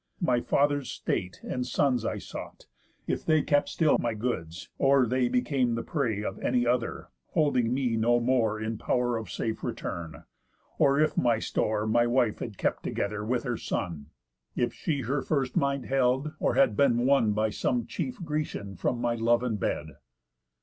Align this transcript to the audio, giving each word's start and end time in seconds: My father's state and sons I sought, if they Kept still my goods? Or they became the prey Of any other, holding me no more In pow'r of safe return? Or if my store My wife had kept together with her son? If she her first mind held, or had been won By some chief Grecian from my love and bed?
My 0.19 0.41
father's 0.41 0.89
state 0.89 1.39
and 1.43 1.63
sons 1.63 2.05
I 2.05 2.17
sought, 2.17 2.65
if 3.05 3.23
they 3.23 3.43
Kept 3.43 3.69
still 3.69 3.99
my 3.99 4.15
goods? 4.15 4.67
Or 4.79 5.05
they 5.05 5.29
became 5.29 5.75
the 5.75 5.83
prey 5.83 6.23
Of 6.23 6.39
any 6.39 6.65
other, 6.65 7.09
holding 7.33 7.71
me 7.71 7.95
no 7.97 8.19
more 8.19 8.59
In 8.59 8.79
pow'r 8.79 9.15
of 9.15 9.29
safe 9.29 9.63
return? 9.63 10.23
Or 10.79 10.99
if 10.99 11.17
my 11.17 11.37
store 11.37 11.85
My 11.85 12.07
wife 12.07 12.39
had 12.39 12.57
kept 12.57 12.81
together 12.81 13.23
with 13.23 13.43
her 13.43 13.57
son? 13.57 14.07
If 14.55 14.73
she 14.73 15.01
her 15.01 15.21
first 15.21 15.55
mind 15.55 15.85
held, 15.85 16.31
or 16.39 16.55
had 16.55 16.75
been 16.75 17.05
won 17.05 17.33
By 17.33 17.51
some 17.51 17.85
chief 17.85 18.23
Grecian 18.23 18.77
from 18.77 18.99
my 18.99 19.13
love 19.13 19.43
and 19.43 19.59
bed? 19.59 19.85